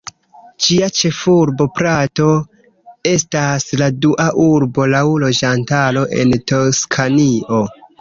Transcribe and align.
Ĝia 0.67 0.87
ĉefurbo, 0.99 1.67
Prato, 1.79 2.31
estas 3.11 3.69
la 3.83 3.93
dua 4.09 4.27
urbo 4.49 4.91
laŭ 4.97 5.07
loĝantaro 5.29 6.07
en 6.25 6.39
Toskanio. 6.55 7.67